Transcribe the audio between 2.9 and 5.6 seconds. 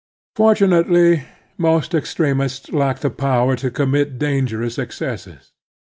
the power to commit dangerous excesses.